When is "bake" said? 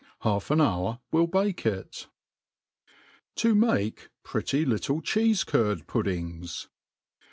1.27-1.63